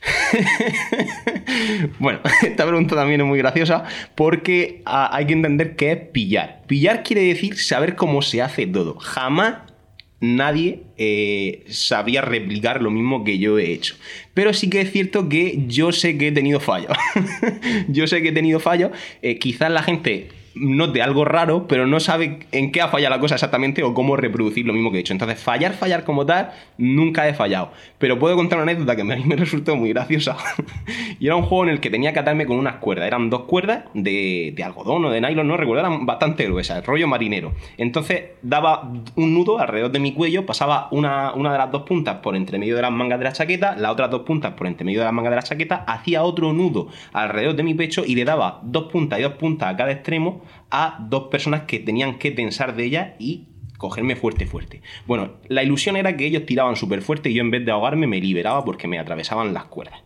bueno, 1.98 2.20
esta 2.42 2.66
pregunta 2.66 2.94
también 2.94 3.20
es 3.20 3.26
muy 3.26 3.38
graciosa 3.38 3.84
porque 4.14 4.82
ah, 4.86 5.10
hay 5.12 5.26
que 5.26 5.32
entender 5.32 5.76
qué 5.76 5.92
es 5.92 5.98
pillar. 6.08 6.62
Pillar 6.66 7.02
quiere 7.02 7.22
decir 7.22 7.58
saber 7.58 7.96
cómo 7.96 8.22
se 8.22 8.42
hace 8.42 8.66
todo. 8.66 8.98
Jamás 8.98 9.69
nadie 10.20 10.82
eh, 10.98 11.64
sabría 11.68 12.20
replicar 12.20 12.82
lo 12.82 12.90
mismo 12.90 13.24
que 13.24 13.38
yo 13.38 13.58
he 13.58 13.72
hecho. 13.72 13.96
Pero 14.34 14.52
sí 14.52 14.70
que 14.70 14.82
es 14.82 14.92
cierto 14.92 15.28
que 15.28 15.64
yo 15.66 15.92
sé 15.92 16.18
que 16.18 16.28
he 16.28 16.32
tenido 16.32 16.60
fallos. 16.60 16.92
yo 17.88 18.06
sé 18.06 18.22
que 18.22 18.28
he 18.28 18.32
tenido 18.32 18.60
fallos. 18.60 18.90
Eh, 19.22 19.38
quizás 19.38 19.70
la 19.70 19.82
gente 19.82 20.28
note 20.54 21.02
algo 21.02 21.24
raro, 21.24 21.66
pero 21.68 21.86
no 21.86 22.00
sabe 22.00 22.40
en 22.52 22.72
qué 22.72 22.80
ha 22.80 22.88
fallado 22.88 23.14
la 23.14 23.20
cosa 23.20 23.34
exactamente 23.36 23.82
o 23.82 23.94
cómo 23.94 24.16
reproducir 24.16 24.66
lo 24.66 24.72
mismo 24.72 24.90
que 24.90 24.98
he 24.98 25.00
hecho. 25.00 25.12
Entonces, 25.12 25.40
fallar, 25.40 25.74
fallar 25.74 26.04
como 26.04 26.26
tal, 26.26 26.50
nunca 26.78 27.28
he 27.28 27.34
fallado. 27.34 27.70
Pero 27.98 28.18
puedo 28.18 28.36
contar 28.36 28.58
una 28.58 28.70
anécdota 28.70 28.96
que 28.96 29.02
a 29.02 29.04
mí 29.04 29.24
me 29.24 29.36
resultó 29.36 29.76
muy 29.76 29.90
graciosa. 29.90 30.36
y 31.20 31.26
era 31.26 31.36
un 31.36 31.42
juego 31.42 31.64
en 31.64 31.70
el 31.70 31.80
que 31.80 31.90
tenía 31.90 32.12
que 32.12 32.18
atarme 32.18 32.46
con 32.46 32.58
unas 32.58 32.76
cuerdas. 32.76 33.06
Eran 33.06 33.30
dos 33.30 33.42
cuerdas 33.42 33.84
de, 33.94 34.54
algodón 34.64 35.04
o 35.04 35.10
de 35.10 35.20
nylon, 35.20 35.46
no 35.46 35.56
recuerdo, 35.56 35.80
eran 35.86 36.06
bastante 36.06 36.44
gruesas, 36.46 36.84
rollo 36.84 37.06
marinero. 37.06 37.52
Entonces, 37.78 38.30
daba 38.42 38.90
un 39.16 39.34
nudo 39.34 39.58
alrededor 39.58 39.92
de 39.92 40.00
mi 40.00 40.12
cuello, 40.12 40.46
pasaba 40.46 40.88
una, 40.90 41.32
una 41.32 41.52
de 41.52 41.58
las 41.58 41.70
dos 41.70 41.82
puntas 41.82 42.16
por 42.16 42.36
entre 42.36 42.58
medio 42.58 42.76
de 42.76 42.82
las 42.82 42.92
mangas 42.92 43.18
de 43.18 43.24
la 43.24 43.32
chaqueta, 43.32 43.76
las 43.76 43.92
otras 43.92 44.10
dos 44.10 44.22
puntas 44.22 44.52
por 44.54 44.66
entre 44.66 44.84
medio 44.84 45.00
de 45.00 45.04
las 45.04 45.14
mangas 45.14 45.30
de 45.30 45.36
la 45.36 45.42
chaqueta, 45.42 45.84
hacía 45.86 46.22
otro 46.22 46.52
nudo 46.52 46.88
alrededor 47.12 47.54
de 47.54 47.62
mi 47.62 47.74
pecho 47.74 48.04
y 48.04 48.14
le 48.14 48.24
daba 48.24 48.60
dos 48.62 48.90
puntas 48.90 49.18
y 49.18 49.22
dos 49.22 49.34
puntas 49.34 49.72
a 49.72 49.76
cada 49.76 49.92
extremo 49.92 50.40
a 50.70 50.98
dos 51.08 51.28
personas 51.28 51.62
que 51.62 51.78
tenían 51.78 52.18
que 52.18 52.30
tensar 52.30 52.76
de 52.76 52.84
ella 52.84 53.16
y 53.18 53.48
cogerme 53.80 54.14
fuerte, 54.14 54.46
fuerte. 54.46 54.82
Bueno, 55.06 55.30
la 55.48 55.62
ilusión 55.62 55.96
era 55.96 56.14
que 56.14 56.26
ellos 56.26 56.44
tiraban 56.44 56.76
súper 56.76 57.00
fuerte 57.00 57.30
y 57.30 57.34
yo 57.34 57.40
en 57.40 57.50
vez 57.50 57.64
de 57.64 57.72
ahogarme 57.72 58.06
me 58.06 58.20
liberaba 58.20 58.62
porque 58.62 58.86
me 58.86 58.98
atravesaban 58.98 59.54
las 59.54 59.64
cuerdas. 59.64 60.00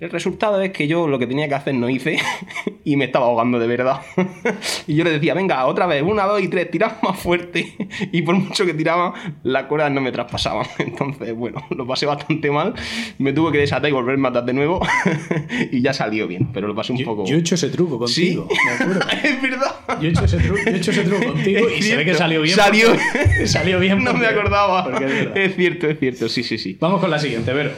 El 0.00 0.08
resultado 0.10 0.62
es 0.62 0.72
que 0.72 0.88
yo 0.88 1.08
lo 1.08 1.18
que 1.18 1.26
tenía 1.26 1.46
que 1.46 1.54
hacer 1.54 1.74
no 1.74 1.90
hice 1.90 2.18
y 2.84 2.96
me 2.96 3.04
estaba 3.04 3.26
ahogando 3.26 3.58
de 3.58 3.66
verdad. 3.66 4.00
y 4.86 4.94
yo 4.94 5.04
le 5.04 5.10
decía, 5.10 5.34
venga, 5.34 5.66
otra 5.66 5.86
vez, 5.86 6.02
una, 6.02 6.24
dos 6.24 6.40
y 6.40 6.48
tres, 6.48 6.70
tirad 6.70 7.02
más 7.02 7.18
fuerte. 7.18 7.74
y 8.12 8.22
por 8.22 8.34
mucho 8.34 8.64
que 8.64 8.72
tiraba, 8.72 9.12
las 9.42 9.64
cuerdas 9.64 9.92
no 9.92 10.00
me 10.00 10.10
traspasaban. 10.10 10.66
Entonces, 10.78 11.34
bueno, 11.34 11.62
lo 11.76 11.86
pasé 11.86 12.06
bastante 12.06 12.50
mal. 12.50 12.72
Me 13.18 13.34
tuve 13.34 13.52
que 13.52 13.58
desatar 13.58 13.90
y 13.90 13.92
volverme 13.92 14.28
a 14.28 14.30
atar 14.30 14.46
de 14.46 14.54
nuevo. 14.54 14.80
y 15.70 15.82
ya 15.82 15.92
salió 15.92 16.26
bien, 16.26 16.50
pero 16.50 16.66
lo 16.66 16.74
pasé 16.74 16.94
un 16.94 17.04
poco. 17.04 17.26
Yo 17.26 17.36
he 17.36 17.40
hecho 17.40 17.56
ese 17.56 17.68
truco 17.68 17.98
contigo, 17.98 18.48
es 19.22 19.42
verdad. 19.42 19.74
Yo 20.00 20.08
he 20.08 20.12
hecho 20.12 20.24
ese, 20.24 20.38
truco, 20.38 20.60
he 20.64 20.76
hecho 20.76 20.90
ese 20.92 21.02
truco 21.02 21.26
contigo 21.26 21.68
y 21.76 21.82
se 21.82 21.96
ve 21.96 22.04
que 22.06 22.14
salió 22.14 22.40
bien. 22.40 22.56
Salió, 22.56 22.88
salió 23.46 23.78
bien. 23.80 24.04
no 24.04 24.14
me 24.14 24.26
acordaba. 24.26 24.98
Es, 25.00 25.28
es 25.34 25.56
cierto, 25.56 25.88
es 25.88 25.98
cierto, 25.98 26.28
sí, 26.28 26.42
sí, 26.42 26.58
sí. 26.58 26.76
Vamos 26.80 27.00
con 27.00 27.10
la 27.10 27.18
siguiente, 27.18 27.52
Vero. 27.52 27.72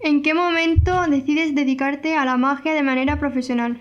¿En 0.00 0.22
qué 0.22 0.34
momento 0.34 1.06
decides 1.08 1.54
dedicarte 1.54 2.14
a 2.14 2.24
la 2.24 2.36
magia 2.36 2.74
de 2.74 2.82
manera 2.82 3.18
profesional? 3.18 3.78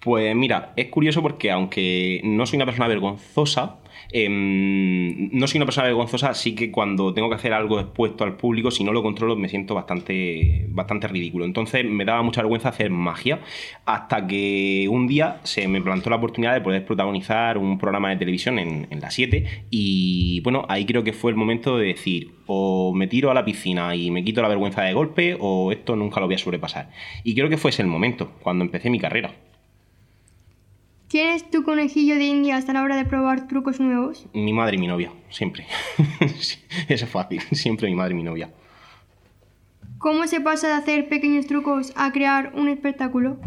Pues 0.00 0.34
mira, 0.34 0.72
es 0.76 0.88
curioso 0.88 1.20
porque 1.20 1.50
aunque 1.50 2.22
no 2.24 2.46
soy 2.46 2.56
una 2.56 2.64
persona 2.64 2.88
vergonzosa, 2.88 3.76
Em, 4.12 5.30
no 5.32 5.46
soy 5.46 5.58
una 5.58 5.66
persona 5.66 5.86
vergonzosa, 5.86 6.30
así 6.30 6.54
que 6.54 6.70
cuando 6.70 7.14
tengo 7.14 7.28
que 7.28 7.36
hacer 7.36 7.52
algo 7.52 7.80
expuesto 7.80 8.24
al 8.24 8.36
público, 8.36 8.70
si 8.70 8.84
no 8.84 8.92
lo 8.92 9.02
controlo, 9.02 9.36
me 9.36 9.48
siento 9.48 9.74
bastante, 9.74 10.66
bastante 10.70 11.08
ridículo. 11.08 11.44
Entonces 11.44 11.84
me 11.84 12.04
daba 12.04 12.22
mucha 12.22 12.42
vergüenza 12.42 12.70
hacer 12.70 12.90
magia, 12.90 13.40
hasta 13.84 14.26
que 14.26 14.88
un 14.90 15.06
día 15.06 15.40
se 15.44 15.68
me 15.68 15.80
plantó 15.80 16.10
la 16.10 16.16
oportunidad 16.16 16.54
de 16.54 16.60
poder 16.60 16.84
protagonizar 16.84 17.58
un 17.58 17.78
programa 17.78 18.10
de 18.10 18.16
televisión 18.16 18.58
en, 18.58 18.88
en 18.90 19.00
la 19.00 19.10
7, 19.10 19.66
y 19.70 20.40
bueno, 20.40 20.66
ahí 20.68 20.84
creo 20.86 21.04
que 21.04 21.12
fue 21.12 21.30
el 21.30 21.36
momento 21.36 21.76
de 21.78 21.86
decir, 21.88 22.32
o 22.46 22.92
me 22.94 23.06
tiro 23.06 23.30
a 23.30 23.34
la 23.34 23.44
piscina 23.44 23.94
y 23.94 24.10
me 24.10 24.24
quito 24.24 24.42
la 24.42 24.48
vergüenza 24.48 24.82
de 24.82 24.92
golpe, 24.92 25.36
o 25.38 25.72
esto 25.72 25.96
nunca 25.96 26.20
lo 26.20 26.26
voy 26.26 26.34
a 26.34 26.38
sobrepasar. 26.38 26.90
Y 27.24 27.34
creo 27.34 27.48
que 27.48 27.56
fue 27.56 27.70
ese 27.70 27.82
el 27.82 27.88
momento, 27.88 28.32
cuando 28.42 28.64
empecé 28.64 28.90
mi 28.90 28.98
carrera. 28.98 29.32
¿Quién 31.10 31.30
es 31.30 31.50
tu 31.50 31.64
conejillo 31.64 32.14
de 32.14 32.22
indias 32.22 32.68
a 32.68 32.72
la 32.72 32.84
hora 32.84 32.94
de 32.94 33.04
probar 33.04 33.48
trucos 33.48 33.80
nuevos? 33.80 34.28
Mi 34.32 34.52
madre 34.52 34.76
y 34.76 34.78
mi 34.78 34.86
novia, 34.86 35.12
siempre. 35.28 35.66
Eso 36.20 36.56
es 36.86 37.08
fácil, 37.10 37.40
siempre 37.50 37.88
mi 37.88 37.96
madre 37.96 38.12
y 38.12 38.16
mi 38.16 38.22
novia. 38.22 38.48
¿Cómo 39.98 40.28
se 40.28 40.40
pasa 40.40 40.68
de 40.68 40.74
hacer 40.74 41.08
pequeños 41.08 41.48
trucos 41.48 41.92
a 41.96 42.12
crear 42.12 42.52
un 42.54 42.68
espectáculo? 42.68 43.40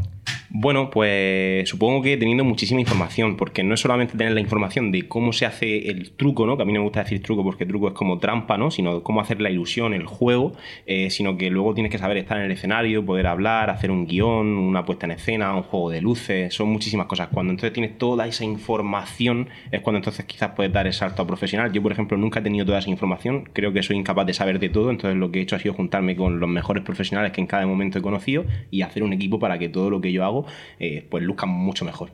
Bueno, 0.56 0.92
pues 0.92 1.68
supongo 1.68 2.04
que 2.04 2.16
teniendo 2.16 2.44
muchísima 2.44 2.80
información, 2.80 3.38
porque 3.38 3.64
no 3.64 3.74
es 3.74 3.80
solamente 3.80 4.16
tener 4.16 4.34
la 4.34 4.40
información 4.40 4.92
de 4.92 5.08
cómo 5.08 5.34
se 5.34 5.48
hace 5.48 5.90
el 5.90 6.12
truco, 6.12 6.46
¿no? 6.46 6.58
Que 6.58 6.62
a 6.62 6.66
mí 6.68 6.72
me 6.72 6.78
gusta 6.78 7.02
decir 7.02 7.24
truco 7.24 7.44
porque 7.44 7.66
truco 7.66 7.88
es 7.88 7.96
como 7.96 8.20
trampa, 8.20 8.56
¿no? 8.56 8.70
Sino 8.70 9.02
cómo 9.02 9.20
hacer 9.20 9.42
la 9.42 9.50
ilusión, 9.50 9.96
el 9.96 10.06
juego, 10.06 10.54
eh, 10.86 11.10
sino 11.10 11.40
que 11.40 11.50
luego 11.50 11.74
tienes 11.74 11.92
que 11.92 11.98
saber 11.98 12.18
estar 12.18 12.38
en 12.38 12.44
el 12.44 12.52
escenario, 12.52 13.04
poder 13.04 13.26
hablar, 13.26 13.72
hacer 13.72 13.90
un 13.90 14.06
guion, 14.06 14.46
una 14.46 14.86
puesta 14.86 15.08
en 15.08 15.14
escena, 15.14 15.56
un 15.56 15.64
juego 15.64 15.90
de 15.90 16.02
luces, 16.02 16.54
son 16.54 16.70
muchísimas 16.70 17.08
cosas. 17.08 17.30
Cuando 17.30 17.50
entonces 17.50 17.74
tienes 17.74 17.98
toda 17.98 18.28
esa 18.28 18.46
información, 18.46 19.50
es 19.72 19.82
cuando 19.82 19.98
entonces 19.98 20.24
quizás 20.26 20.52
puedes 20.56 20.72
dar 20.72 20.86
el 20.86 20.94
salto 20.94 21.24
a 21.24 21.26
profesional. 21.26 21.74
Yo, 21.74 21.82
por 21.82 21.94
ejemplo, 21.94 22.16
nunca 22.16 22.42
he 22.42 22.44
tenido 22.44 22.64
toda 22.64 22.78
esa 22.78 22.92
información, 22.92 23.50
creo 23.54 23.74
que 23.74 23.82
soy 23.82 23.96
incapaz 23.96 24.28
de 24.28 24.36
saber 24.36 24.60
de 24.60 24.70
todo, 24.70 24.92
entonces 24.92 25.18
lo 25.18 25.32
que 25.32 25.40
he 25.40 25.42
hecho 25.42 25.56
ha 25.56 25.60
sido 25.60 25.74
juntarme 25.74 26.16
con 26.16 26.40
los 26.40 26.48
mejores 26.48 26.84
profesionales 26.84 27.32
que 27.32 27.42
en 27.42 27.48
cada 27.48 27.66
momento 27.66 27.98
he 27.98 28.04
conocido 28.04 28.46
y 28.70 28.84
hacer 28.84 29.02
un 29.02 29.14
equipo 29.14 29.40
para 29.40 29.58
que 29.58 29.68
todo 29.68 29.90
lo 29.90 30.00
que 30.00 30.12
yo 30.12 30.24
hago 30.24 30.43
eh, 30.80 31.08
pues 31.10 31.24
luzca 31.24 31.46
mucho 31.46 31.86
mejor. 31.86 32.12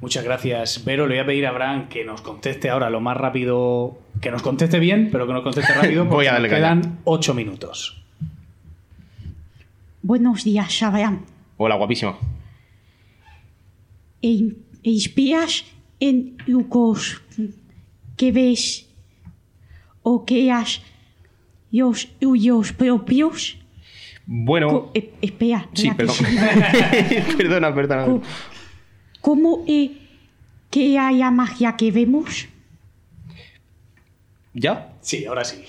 Muchas 0.00 0.24
gracias, 0.24 0.82
Vero. 0.84 1.06
Le 1.06 1.16
voy 1.16 1.22
a 1.22 1.26
pedir 1.26 1.46
a 1.46 1.50
Abraham 1.50 1.88
que 1.88 2.04
nos 2.04 2.22
conteste 2.22 2.70
ahora 2.70 2.88
lo 2.88 3.00
más 3.00 3.16
rápido, 3.16 3.98
que 4.22 4.30
nos 4.30 4.40
conteste 4.42 4.78
bien, 4.78 5.10
pero 5.12 5.26
que 5.26 5.32
nos 5.34 5.42
conteste 5.42 5.72
rápido 5.74 6.04
porque 6.08 6.14
Voy 6.14 6.26
a 6.26 6.32
darle 6.32 6.48
nos 6.48 6.56
quedan 6.56 6.98
ocho 7.04 7.34
minutos. 7.34 8.02
Buenos 10.02 10.44
días, 10.44 10.82
Abraham. 10.82 11.20
Hola, 11.58 11.74
guapísimo. 11.76 12.16
E- 14.22 14.54
¿Inspiras 14.82 15.64
en 16.00 16.38
lucos 16.46 17.20
que 18.16 18.32
ves 18.32 18.88
o 20.02 20.24
que 20.24 20.50
has 20.50 20.80
los 21.70 22.08
tuyos 22.18 22.72
propios? 22.72 23.58
Bueno, 24.32 24.68
Co- 24.70 24.90
eh, 24.94 25.10
espera, 25.20 25.68
sí, 25.74 25.90
perdón. 25.90 26.14
perdona, 27.36 27.74
perdona. 27.74 28.04
Co- 28.04 28.22
¿Cómo 29.20 29.64
es 29.66 29.90
que 30.70 30.96
haya 30.96 31.32
magia 31.32 31.76
que 31.76 31.90
vemos? 31.90 32.48
¿Ya? 34.54 34.92
Sí, 35.00 35.24
ahora 35.26 35.44
sí. 35.44 35.62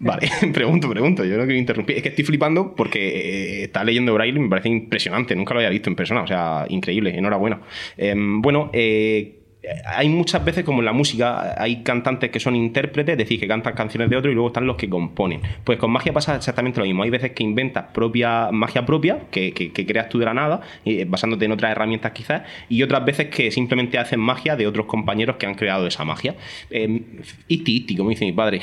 Vale, 0.00 0.28
pregunto, 0.52 0.88
pregunto. 0.90 1.24
Yo 1.24 1.36
no 1.36 1.44
quiero 1.44 1.58
interrumpir. 1.58 1.96
Es 1.96 2.02
que 2.02 2.08
estoy 2.08 2.24
flipando 2.24 2.74
porque 2.74 3.60
eh, 3.60 3.64
está 3.64 3.84
leyendo 3.84 4.14
Braille 4.14 4.36
y 4.36 4.42
me 4.42 4.48
parece 4.48 4.68
impresionante. 4.68 5.36
Nunca 5.36 5.54
lo 5.54 5.60
había 5.60 5.70
visto 5.70 5.88
en 5.88 5.94
persona. 5.96 6.22
O 6.22 6.26
sea, 6.26 6.66
increíble. 6.68 7.16
Enhorabuena. 7.16 7.60
Em, 7.96 8.42
bueno, 8.42 8.68
eh, 8.72 9.41
hay 9.84 10.08
muchas 10.08 10.44
veces, 10.44 10.64
como 10.64 10.80
en 10.80 10.86
la 10.86 10.92
música, 10.92 11.54
hay 11.60 11.82
cantantes 11.82 12.30
que 12.30 12.40
son 12.40 12.56
intérpretes, 12.56 13.12
es 13.12 13.18
decir, 13.18 13.38
que 13.38 13.46
cantan 13.46 13.74
canciones 13.74 14.10
de 14.10 14.16
otro 14.16 14.30
y 14.30 14.34
luego 14.34 14.48
están 14.48 14.66
los 14.66 14.76
que 14.76 14.88
componen. 14.88 15.40
Pues 15.64 15.78
con 15.78 15.90
magia 15.90 16.12
pasa 16.12 16.34
exactamente 16.34 16.80
lo 16.80 16.86
mismo. 16.86 17.04
Hay 17.04 17.10
veces 17.10 17.30
que 17.32 17.44
inventas 17.44 17.84
propia, 17.92 18.50
magia 18.50 18.84
propia, 18.84 19.20
que, 19.30 19.52
creas 19.86 20.08
tú 20.08 20.18
de 20.18 20.24
la 20.24 20.34
nada, 20.34 20.60
eh, 20.84 21.04
basándote 21.08 21.44
en 21.44 21.52
otras 21.52 21.70
herramientas 21.70 22.10
quizás, 22.12 22.42
y 22.68 22.82
otras 22.82 23.04
veces 23.04 23.28
que 23.28 23.52
simplemente 23.52 23.98
hacen 23.98 24.18
magia 24.18 24.56
de 24.56 24.66
otros 24.66 24.86
compañeros 24.86 25.36
que 25.36 25.46
han 25.46 25.54
creado 25.54 25.86
esa 25.86 26.04
magia. 26.04 26.34
Eh, 26.70 27.02
isti, 27.46 27.76
isti, 27.76 27.96
como 27.96 28.10
dice 28.10 28.24
mi 28.24 28.32
padre. 28.32 28.60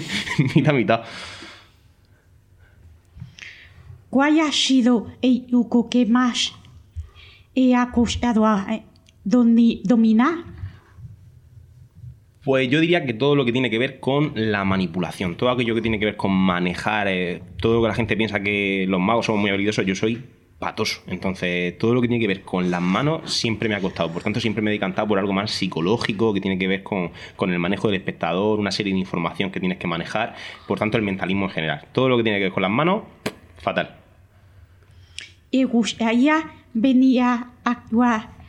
mitad, 0.54 0.74
mitad. 0.74 1.02
¿Cuál 4.10 4.40
ha 4.40 4.52
sido 4.52 5.06
el 5.22 5.46
truco 5.46 5.88
que 5.88 6.04
más 6.04 6.52
he 7.54 7.74
acostado 7.74 8.44
a 8.44 8.66
eh, 8.70 8.82
dominar? 9.24 10.44
Pues 12.44 12.68
yo 12.68 12.80
diría 12.80 13.06
que 13.06 13.14
todo 13.14 13.36
lo 13.36 13.44
que 13.44 13.52
tiene 13.52 13.70
que 13.70 13.78
ver 13.78 14.00
con 14.00 14.32
la 14.34 14.64
manipulación, 14.64 15.36
todo 15.36 15.50
aquello 15.50 15.76
que 15.76 15.82
tiene 15.82 16.00
que 16.00 16.06
ver 16.06 16.16
con 16.16 16.32
manejar, 16.32 17.06
eh, 17.06 17.40
todo 17.60 17.74
lo 17.74 17.82
que 17.82 17.88
la 17.88 17.94
gente 17.94 18.16
piensa 18.16 18.40
que 18.40 18.84
los 18.88 19.00
magos 19.00 19.26
somos 19.26 19.40
muy 19.40 19.50
habilidosos, 19.50 19.86
yo 19.86 19.94
soy 19.94 20.24
patoso. 20.58 21.02
Entonces, 21.06 21.76
todo 21.78 21.94
lo 21.94 22.00
que 22.00 22.08
tiene 22.08 22.20
que 22.20 22.26
ver 22.26 22.42
con 22.42 22.70
las 22.70 22.80
manos 22.80 23.32
siempre 23.32 23.68
me 23.68 23.76
ha 23.76 23.80
costado. 23.80 24.12
Por 24.12 24.22
tanto, 24.22 24.40
siempre 24.40 24.62
me 24.62 24.70
he 24.70 24.74
decantado 24.74 25.06
por 25.06 25.18
algo 25.20 25.32
más 25.32 25.52
psicológico, 25.52 26.34
que 26.34 26.40
tiene 26.40 26.58
que 26.58 26.66
ver 26.66 26.82
con, 26.82 27.10
con 27.36 27.52
el 27.52 27.60
manejo 27.60 27.88
del 27.88 27.96
espectador, 27.96 28.58
una 28.58 28.72
serie 28.72 28.92
de 28.92 28.98
información 28.98 29.50
que 29.50 29.60
tienes 29.60 29.78
que 29.78 29.86
manejar. 29.86 30.34
Por 30.66 30.78
tanto, 30.78 30.96
el 30.96 31.04
mentalismo 31.04 31.46
en 31.46 31.50
general. 31.50 31.86
Todo 31.92 32.08
lo 32.08 32.16
que 32.16 32.24
tiene 32.24 32.38
que 32.38 32.44
ver 32.44 32.52
con 32.52 32.62
las 32.62 32.70
manos, 32.70 33.02
fatal. 33.56 33.96
¿Y 35.50 35.64
gustaría 35.64 36.44
venir 36.74 37.22
a 37.22 37.50
actuar 37.64 38.41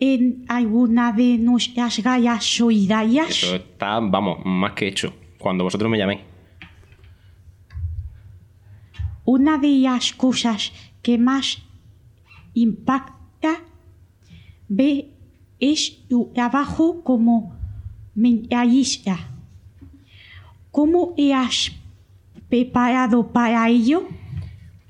en 0.00 0.44
alguna 0.48 1.12
de 1.12 1.38
nuestras 1.38 2.02
gallas 2.02 2.44
solidarias? 2.44 3.30
Eso 3.30 3.56
está, 3.56 4.00
vamos, 4.00 4.38
más 4.44 4.72
que 4.72 4.88
hecho. 4.88 5.14
Cuando 5.38 5.64
vosotros 5.64 5.90
me 5.90 5.98
llaméis. 5.98 6.20
Una 9.24 9.58
de 9.58 9.78
las 9.78 10.12
cosas 10.12 10.72
que 11.02 11.18
más 11.18 11.62
impacta 12.54 13.62
ve 14.68 15.10
es 15.60 16.06
tu 16.08 16.30
trabajo 16.34 17.02
como 17.02 17.56
mentalista. 18.14 19.18
¿Cómo 20.70 21.14
has 21.34 21.72
preparado 22.48 23.28
para 23.32 23.68
ello? 23.68 24.08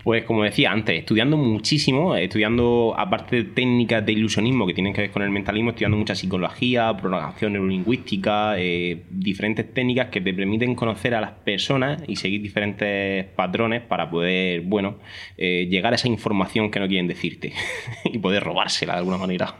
Pues 0.08 0.24
como 0.24 0.42
decía 0.42 0.72
antes, 0.72 1.00
estudiando 1.00 1.36
muchísimo, 1.36 2.16
estudiando 2.16 2.94
aparte 2.96 3.36
de 3.36 3.44
técnicas 3.44 4.06
de 4.06 4.12
ilusionismo 4.12 4.66
que 4.66 4.72
tienen 4.72 4.94
que 4.94 5.02
ver 5.02 5.10
con 5.10 5.20
el 5.20 5.28
mentalismo, 5.28 5.68
estudiando 5.68 5.98
mucha 5.98 6.14
psicología, 6.14 6.96
programación 6.96 7.52
neurolingüística, 7.52 8.58
eh, 8.58 9.02
diferentes 9.10 9.70
técnicas 9.74 10.06
que 10.06 10.22
te 10.22 10.32
permiten 10.32 10.74
conocer 10.74 11.14
a 11.14 11.20
las 11.20 11.32
personas 11.32 12.02
y 12.08 12.16
seguir 12.16 12.40
diferentes 12.40 13.26
patrones 13.36 13.82
para 13.82 14.08
poder, 14.08 14.62
bueno, 14.62 14.96
eh, 15.36 15.66
llegar 15.68 15.92
a 15.92 15.96
esa 15.96 16.08
información 16.08 16.70
que 16.70 16.80
no 16.80 16.88
quieren 16.88 17.06
decirte 17.06 17.52
y 18.04 18.16
poder 18.16 18.42
robársela 18.44 18.94
de 18.94 19.00
alguna 19.00 19.18
manera. 19.18 19.56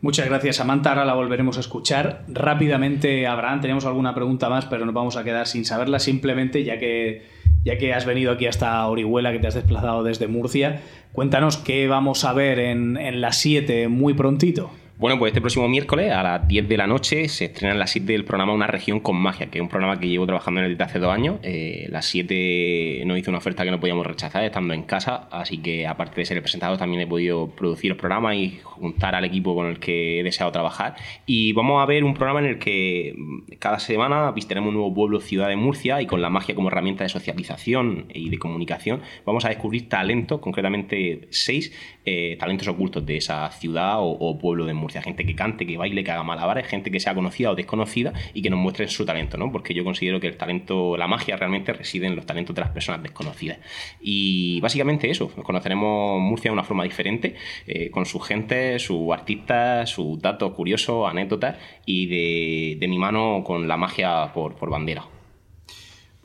Muchas 0.00 0.26
gracias, 0.26 0.56
Samantha. 0.56 0.90
Ahora 0.90 1.04
la 1.04 1.14
volveremos 1.14 1.56
a 1.56 1.60
escuchar. 1.60 2.24
Rápidamente, 2.26 3.28
Abraham, 3.28 3.60
tenemos 3.60 3.84
alguna 3.84 4.12
pregunta 4.12 4.48
más, 4.48 4.66
pero 4.66 4.84
nos 4.84 4.94
vamos 4.94 5.16
a 5.16 5.22
quedar 5.22 5.46
sin 5.46 5.64
saberla, 5.64 6.00
simplemente 6.00 6.64
ya 6.64 6.80
que, 6.80 7.35
ya 7.64 7.78
que 7.78 7.92
has 7.92 8.06
venido 8.06 8.32
aquí 8.32 8.46
hasta 8.46 8.86
Orihuela, 8.86 9.32
que 9.32 9.38
te 9.38 9.48
has 9.48 9.54
desplazado 9.54 10.04
desde 10.04 10.28
Murcia. 10.28 10.80
Cuéntanos 11.12 11.56
qué 11.56 11.88
vamos 11.88 12.24
a 12.24 12.32
ver 12.32 12.58
en, 12.58 13.20
las 13.20 13.38
7 13.38 13.88
muy 13.88 14.14
prontito. 14.14 14.70
Bueno, 14.98 15.18
pues 15.18 15.32
este 15.32 15.42
próximo 15.42 15.68
miércoles 15.68 16.10
a 16.10 16.22
las 16.22 16.48
10 16.48 16.70
de 16.70 16.76
la 16.78 16.86
noche 16.86 17.28
se 17.28 17.44
estrena 17.44 17.74
en 17.74 17.78
las 17.78 17.90
7 17.90 18.10
del 18.10 18.24
programa 18.24 18.54
Una 18.54 18.66
región 18.66 19.00
con 19.00 19.16
magia, 19.16 19.50
que 19.50 19.58
es 19.58 19.62
un 19.62 19.68
programa 19.68 20.00
que 20.00 20.08
llevo 20.08 20.24
trabajando 20.24 20.60
en 20.60 20.66
él 20.66 20.72
desde 20.72 20.84
hace 20.84 20.98
dos 20.98 21.12
años. 21.12 21.38
Eh, 21.42 21.86
las 21.90 22.06
7 22.06 23.02
nos 23.04 23.18
hizo 23.18 23.30
una 23.30 23.36
oferta 23.36 23.62
que 23.62 23.70
no 23.70 23.78
podíamos 23.78 24.06
rechazar 24.06 24.42
estando 24.44 24.72
en 24.72 24.84
casa, 24.84 25.28
así 25.30 25.58
que 25.58 25.86
aparte 25.86 26.22
de 26.22 26.24
ser 26.24 26.38
el 26.38 26.42
presentador 26.42 26.78
también 26.78 27.02
he 27.02 27.06
podido 27.06 27.50
producir 27.50 27.90
el 27.90 27.98
programa 27.98 28.34
y 28.34 28.58
juntar 28.62 29.14
al 29.14 29.26
equipo 29.26 29.54
con 29.54 29.66
el 29.66 29.78
que 29.80 30.20
he 30.20 30.22
deseado 30.22 30.50
trabajar. 30.50 30.96
Y 31.26 31.52
vamos 31.52 31.82
a 31.82 31.84
ver 31.84 32.02
un 32.02 32.14
programa 32.14 32.40
en 32.40 32.46
el 32.46 32.58
que 32.58 33.12
mm, 33.18 33.56
cada 33.58 33.78
semana 33.80 34.30
visitaremos 34.30 34.68
un 34.68 34.76
nuevo 34.76 34.94
pueblo, 34.94 35.20
ciudad 35.20 35.48
de 35.48 35.56
Murcia, 35.56 36.00
y 36.00 36.06
con 36.06 36.22
la 36.22 36.30
magia 36.30 36.54
como 36.54 36.68
herramienta 36.68 37.04
de 37.04 37.10
socialización 37.10 38.06
y 38.14 38.30
de 38.30 38.38
comunicación 38.38 39.02
vamos 39.26 39.44
a 39.44 39.50
descubrir 39.50 39.90
talentos, 39.90 40.40
concretamente 40.40 41.28
seis 41.28 41.74
eh, 42.08 42.36
talentos 42.38 42.68
ocultos 42.68 43.04
de 43.04 43.16
esa 43.16 43.50
ciudad 43.50 43.96
o, 43.98 44.38
pueblo 44.38 44.64
de 44.64 44.74
Murcia. 44.74 45.02
Gente 45.02 45.26
que 45.26 45.34
cante, 45.34 45.66
que 45.66 45.76
baile, 45.76 46.04
que 46.04 46.12
haga 46.12 46.22
malabares, 46.22 46.66
gente 46.68 46.92
que 46.92 47.00
sea 47.00 47.14
conocida 47.14 47.50
o 47.50 47.56
desconocida 47.56 48.12
y 48.32 48.42
que 48.42 48.48
nos 48.48 48.60
muestren 48.60 48.88
su 48.88 49.04
talento, 49.04 49.36
¿no? 49.36 49.50
Porque 49.50 49.74
yo 49.74 49.82
considero 49.82 50.20
que 50.20 50.28
el 50.28 50.36
talento, 50.36 50.96
la 50.96 51.08
magia 51.08 51.36
realmente 51.36 51.72
reside 51.72 52.06
en 52.06 52.14
los 52.14 52.24
talentos 52.24 52.54
de 52.54 52.60
las 52.60 52.70
personas 52.70 53.02
desconocidas. 53.02 53.58
Y 54.00 54.60
básicamente 54.60 55.10
eso, 55.10 55.28
conoceremos 55.42 56.20
Murcia 56.20 56.50
de 56.50 56.52
una 56.52 56.64
forma 56.64 56.84
diferente, 56.84 57.34
eh, 57.66 57.90
con 57.90 58.06
su 58.06 58.20
gente, 58.20 58.78
sus 58.78 59.12
artistas, 59.12 59.90
sus 59.90 60.22
datos 60.22 60.52
curiosos, 60.52 61.10
anécdotas 61.10 61.56
y 61.84 62.76
de, 62.78 62.86
mi 62.86 62.98
mano 62.98 63.42
con 63.44 63.66
la 63.66 63.76
magia 63.76 64.32
por 64.32 64.70
bandera. 64.70 65.15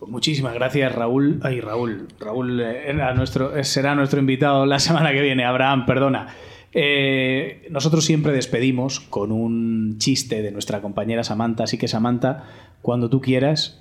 Pues 0.02 0.10
muchísimas 0.10 0.52
gracias, 0.54 0.92
Raúl. 0.92 1.38
Ay, 1.44 1.60
Raúl. 1.60 2.08
Raúl 2.18 2.60
eh, 2.60 2.90
era 2.90 3.14
nuestro, 3.14 3.56
eh, 3.56 3.62
será 3.62 3.94
nuestro 3.94 4.18
invitado 4.18 4.66
la 4.66 4.78
semana 4.80 5.12
que 5.12 5.20
viene. 5.20 5.44
Abraham, 5.44 5.86
perdona. 5.86 6.26
Eh, 6.72 7.68
nosotros 7.70 8.04
siempre 8.04 8.32
despedimos 8.32 8.98
con 8.98 9.30
un 9.30 9.98
chiste 9.98 10.42
de 10.42 10.50
nuestra 10.50 10.80
compañera 10.80 11.22
Samantha. 11.22 11.62
Así 11.62 11.78
que, 11.78 11.86
Samantha, 11.86 12.46
cuando 12.82 13.08
tú 13.08 13.20
quieras, 13.20 13.80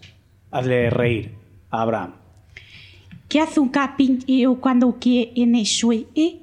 hazle 0.51 0.91
reír 0.91 1.31
a 1.71 1.81
Abraham. 1.81 2.11
¿Qué 3.27 3.39
hace 3.39 3.59
un 3.59 3.69
carpintero 3.69 4.53
cuando 4.61 4.99
quiere 4.99 5.65
suerte? 5.65 6.37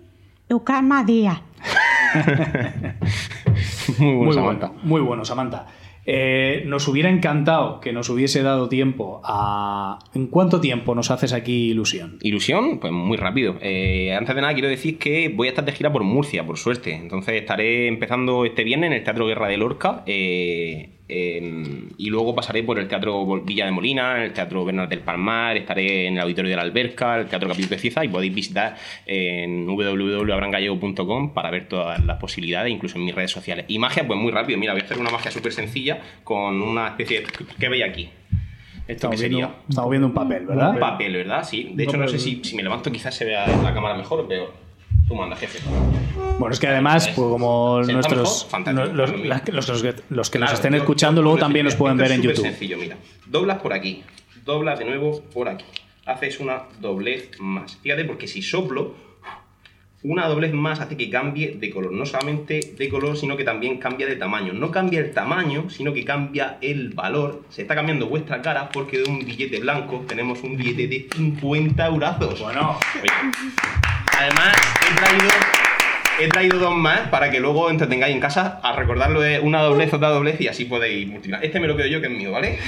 Tocar 0.48 0.82
madera. 0.82 1.40
Muy 4.00 4.16
bueno, 4.16 4.24
Muy 4.24 4.34
Samantha. 4.34 4.66
bueno, 4.66 4.82
muy 4.82 5.00
bueno, 5.02 5.24
Samantha. 5.24 5.66
Eh, 6.10 6.62
nos 6.64 6.88
hubiera 6.88 7.10
encantado 7.10 7.80
que 7.80 7.92
nos 7.92 8.08
hubiese 8.08 8.42
dado 8.42 8.70
tiempo 8.70 9.20
a... 9.24 9.98
¿En 10.14 10.28
cuánto 10.28 10.58
tiempo 10.58 10.94
nos 10.94 11.10
haces 11.10 11.34
aquí 11.34 11.68
ilusión? 11.68 12.18
Ilusión, 12.22 12.78
pues 12.78 12.94
muy 12.94 13.18
rápido. 13.18 13.56
Eh, 13.60 14.14
antes 14.14 14.34
de 14.34 14.40
nada 14.40 14.54
quiero 14.54 14.70
decir 14.70 14.98
que 14.98 15.28
voy 15.28 15.48
a 15.48 15.50
estar 15.50 15.66
de 15.66 15.72
gira 15.72 15.92
por 15.92 16.04
Murcia, 16.04 16.46
por 16.46 16.56
suerte. 16.56 16.94
Entonces 16.94 17.34
estaré 17.34 17.88
empezando 17.88 18.46
este 18.46 18.64
viernes 18.64 18.88
en 18.88 18.92
el 18.94 19.04
Teatro 19.04 19.26
Guerra 19.26 19.48
de 19.48 19.58
Lorca. 19.58 20.02
eh, 20.06 20.97
Eh, 21.08 21.88
y 21.96 22.10
luego 22.10 22.34
pasaré 22.34 22.62
por 22.62 22.78
el 22.78 22.86
Teatro 22.86 23.40
Villa 23.42 23.64
de 23.64 23.70
Molina, 23.70 24.22
el 24.24 24.32
Teatro 24.32 24.64
Bernal 24.64 24.88
del 24.88 25.00
Palmar, 25.00 25.56
estaré 25.56 26.06
en 26.06 26.14
el 26.14 26.20
Auditorio 26.20 26.50
de 26.50 26.56
la 26.56 26.62
Alberca, 26.62 27.18
el 27.18 27.26
Teatro 27.26 27.48
Capítulo 27.48 27.76
de 27.76 27.78
Cieza 27.78 28.04
y 28.04 28.08
podéis 28.08 28.34
visitar 28.34 28.76
en 29.06 29.66
www.abrangallego.com 29.66 31.32
para 31.32 31.50
ver 31.50 31.66
todas 31.68 32.04
las 32.04 32.18
posibilidades, 32.18 32.70
incluso 32.72 32.98
en 32.98 33.06
mis 33.06 33.14
redes 33.14 33.30
sociales. 33.30 33.64
Y 33.68 33.78
magia, 33.78 34.06
pues 34.06 34.18
muy 34.18 34.30
rápido. 34.30 34.58
Mira, 34.58 34.72
voy 34.72 34.82
a 34.82 34.84
hacer 34.84 34.98
una 34.98 35.10
magia 35.10 35.30
súper 35.30 35.52
sencilla 35.52 35.98
con 36.24 36.60
una 36.60 36.88
especie 36.88 37.20
de... 37.20 37.26
¿Qué 37.58 37.68
veis 37.68 37.84
aquí? 37.84 38.10
Esto 38.86 38.86
que 38.86 38.92
Estamos 38.92 39.20
sería... 39.20 39.36
viendo, 39.46 39.56
estamos 39.68 39.90
viendo 39.90 40.06
un 40.08 40.14
papel, 40.14 40.46
¿verdad? 40.46 40.70
Un 40.70 40.78
papel, 40.78 41.12
¿verdad? 41.14 41.44
Sí. 41.44 41.72
De 41.74 41.84
hecho, 41.84 41.96
no 41.96 42.08
sé 42.08 42.18
si, 42.18 42.42
si 42.44 42.56
me 42.56 42.62
levanto 42.62 42.90
quizás 42.90 43.14
se 43.14 43.24
vea 43.24 43.46
la 43.46 43.72
cámara 43.74 43.94
mejor 43.94 44.20
o 44.20 44.28
peor. 44.28 44.67
Tú 45.08 45.14
manda, 45.14 45.36
jefe. 45.36 45.58
Bueno, 46.38 46.52
es 46.52 46.60
que 46.60 46.66
además, 46.68 47.06
pues 47.08 47.16
como 47.16 47.82
¿Se 47.84 47.92
nota 47.92 48.08
nuestros 48.14 48.46
mejor? 48.66 48.94
Los, 48.94 49.12
mira. 49.14 49.42
los- 49.50 49.68
los 49.68 49.82
que, 49.82 49.94
los 50.10 50.30
que 50.30 50.38
nos 50.38 50.52
estén 50.52 50.72
yo- 50.72 50.78
escuchando 50.78 51.20
yo- 51.20 51.24
luego 51.24 51.38
también 51.38 51.64
nos 51.64 51.74
pueden 51.76 51.96
ver 51.96 52.12
en 52.12 52.22
YouTube. 52.22 52.42
sencillo, 52.44 52.76
mira. 52.76 52.96
Doblas 53.26 53.58
por 53.58 53.72
aquí, 53.72 54.02
doblas 54.44 54.78
de 54.78 54.84
nuevo 54.84 55.22
por 55.32 55.48
aquí. 55.48 55.64
Haces 56.04 56.40
una 56.40 56.64
doblez 56.80 57.30
más. 57.38 57.76
Fíjate, 57.82 58.04
porque 58.04 58.28
si 58.28 58.42
soplo, 58.42 58.94
una 60.02 60.26
doblez 60.28 60.52
más 60.52 60.80
hace 60.80 60.96
que 60.96 61.10
cambie 61.10 61.56
de 61.58 61.70
color. 61.70 61.92
No 61.92 62.06
solamente 62.06 62.74
de 62.76 62.88
color, 62.88 63.16
sino 63.16 63.36
que 63.36 63.44
también 63.44 63.78
cambia 63.78 64.06
de 64.06 64.16
tamaño. 64.16 64.52
No 64.52 64.70
cambia 64.70 65.00
el 65.00 65.12
tamaño, 65.12 65.68
sino 65.70 65.92
que 65.92 66.04
cambia 66.04 66.58
el 66.60 66.90
valor. 66.90 67.42
Se 67.50 67.62
está 67.62 67.74
cambiando 67.74 68.06
vuestra 68.06 68.40
cara 68.40 68.68
porque 68.68 68.98
de 68.98 69.10
un 69.10 69.18
billete 69.24 69.58
blanco 69.60 70.04
tenemos 70.06 70.42
un 70.42 70.56
billete 70.56 70.86
de 70.86 71.08
50 71.14 71.86
eurazos. 71.86 72.40
Bueno, 72.40 72.78
Oye, 73.02 73.12
Además, 74.18 74.56
he 74.82 74.94
traído, 74.96 75.30
he 76.20 76.28
traído 76.28 76.58
dos 76.58 76.74
más 76.74 77.08
para 77.08 77.30
que 77.30 77.40
luego 77.40 77.70
entretengáis 77.70 78.14
en 78.14 78.20
casa 78.20 78.60
a 78.62 78.72
recordarlo 78.72 79.20
de 79.20 79.40
una 79.40 79.62
doblez, 79.62 79.92
otra 79.92 80.08
doblez 80.08 80.40
y 80.40 80.48
así 80.48 80.64
podéis 80.64 81.06
multiplicar. 81.06 81.44
Este 81.44 81.60
me 81.60 81.68
lo 81.68 81.76
quedo 81.76 81.86
yo, 81.88 82.00
que 82.00 82.06
es 82.08 82.12
mío, 82.12 82.32
¿vale? 82.32 82.58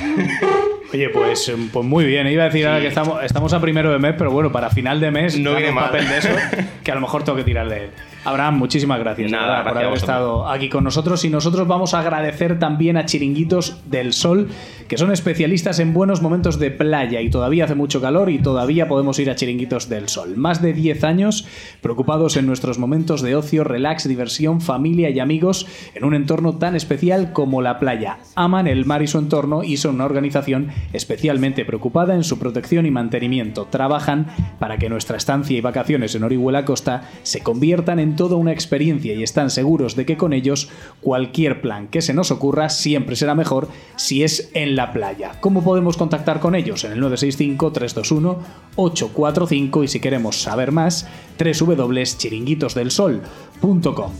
oye, 0.92 1.08
pues, 1.10 1.48
eh, 1.48 1.56
pues 1.72 1.84
muy 1.84 2.04
bien. 2.04 2.26
Iba 2.26 2.44
a 2.44 2.46
decir 2.46 2.66
ahora 2.66 2.80
que 2.80 2.88
estamos, 2.88 3.22
estamos 3.22 3.52
a 3.52 3.60
primero 3.60 3.90
de 3.90 3.98
mes, 3.98 4.14
pero 4.16 4.30
bueno, 4.30 4.52
para 4.52 4.70
final 4.70 5.00
de 5.00 5.10
mes 5.10 5.38
No 5.38 5.54
viene 5.54 5.72
papel 5.72 6.08
de 6.08 6.18
eso 6.18 6.28
que 6.84 6.92
a 6.92 6.94
lo 6.94 7.00
mejor 7.00 7.24
tengo 7.24 7.36
que 7.36 7.44
tirar 7.44 7.68
de 7.68 7.84
él. 7.84 7.90
Abraham, 8.24 8.58
muchísimas 8.58 8.98
gracias 8.98 9.30
Nada, 9.30 9.64
por 9.64 9.78
haber 9.78 9.94
estado 9.94 10.48
aquí 10.48 10.68
con 10.68 10.84
nosotros 10.84 11.24
y 11.24 11.30
nosotros 11.30 11.66
vamos 11.66 11.94
a 11.94 12.00
agradecer 12.00 12.58
también 12.58 12.98
a 12.98 13.06
Chiringuitos 13.06 13.90
del 13.90 14.12
Sol, 14.12 14.48
que 14.90 14.98
son 14.98 15.12
especialistas 15.12 15.78
en 15.78 15.94
buenos 15.94 16.20
momentos 16.20 16.58
de 16.58 16.72
playa 16.72 17.20
y 17.20 17.30
todavía 17.30 17.66
hace 17.66 17.76
mucho 17.76 18.00
calor 18.00 18.28
y 18.28 18.40
todavía 18.40 18.88
podemos 18.88 19.20
ir 19.20 19.30
a 19.30 19.36
Chiringuitos 19.36 19.88
del 19.88 20.08
Sol. 20.08 20.36
Más 20.36 20.62
de 20.62 20.72
10 20.72 21.04
años 21.04 21.46
preocupados 21.80 22.36
en 22.36 22.44
nuestros 22.46 22.80
momentos 22.80 23.22
de 23.22 23.36
ocio, 23.36 23.62
relax, 23.62 24.08
diversión, 24.08 24.60
familia 24.60 25.08
y 25.10 25.20
amigos 25.20 25.68
en 25.94 26.04
un 26.04 26.14
entorno 26.14 26.56
tan 26.56 26.74
especial 26.74 27.32
como 27.32 27.62
la 27.62 27.78
playa. 27.78 28.18
Aman 28.34 28.66
el 28.66 28.84
mar 28.84 29.00
y 29.00 29.06
su 29.06 29.18
entorno 29.18 29.62
y 29.62 29.76
son 29.76 29.94
una 29.94 30.06
organización 30.06 30.70
especialmente 30.92 31.64
preocupada 31.64 32.16
en 32.16 32.24
su 32.24 32.40
protección 32.40 32.84
y 32.84 32.90
mantenimiento. 32.90 33.68
Trabajan 33.70 34.26
para 34.58 34.78
que 34.78 34.90
nuestra 34.90 35.18
estancia 35.18 35.56
y 35.56 35.60
vacaciones 35.60 36.16
en 36.16 36.24
Orihuela 36.24 36.64
Costa 36.64 37.08
se 37.22 37.42
conviertan 37.42 38.00
en 38.00 38.16
toda 38.16 38.34
una 38.34 38.50
experiencia 38.50 39.14
y 39.14 39.22
están 39.22 39.50
seguros 39.50 39.94
de 39.94 40.04
que 40.04 40.16
con 40.16 40.32
ellos 40.32 40.68
cualquier 41.00 41.60
plan 41.60 41.86
que 41.86 42.02
se 42.02 42.12
nos 42.12 42.32
ocurra 42.32 42.70
siempre 42.70 43.14
será 43.14 43.36
mejor 43.36 43.68
si 43.94 44.24
es 44.24 44.50
en 44.52 44.74
la 44.74 44.79
playa. 44.92 45.32
¿Cómo 45.40 45.62
podemos 45.62 45.96
contactar 45.96 46.40
con 46.40 46.54
ellos? 46.54 46.84
En 46.84 46.92
el 46.92 47.00
965-321-845 47.02 49.84
y 49.84 49.88
si 49.88 50.00
queremos 50.00 50.40
saber 50.40 50.72
más, 50.72 51.06
www.chiringuitosdelsol.com. 51.38 54.12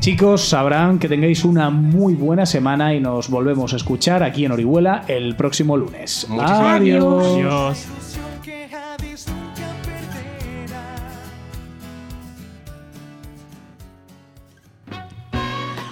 Chicos, 0.00 0.48
sabrán 0.48 0.98
que 0.98 1.08
tengáis 1.08 1.44
una 1.44 1.70
muy 1.70 2.14
buena 2.14 2.46
semana 2.46 2.94
y 2.94 3.00
nos 3.00 3.30
volvemos 3.30 3.72
a 3.72 3.76
escuchar 3.76 4.22
aquí 4.22 4.44
en 4.44 4.52
Orihuela 4.52 5.04
el 5.08 5.34
próximo 5.36 5.76
lunes. 5.76 6.26
Adiós. 6.38 7.86